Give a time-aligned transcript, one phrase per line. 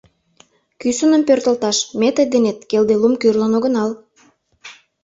[0.79, 3.91] Кӱсыным пӧртылташ ме тый денет келделум кӱрлын огынал.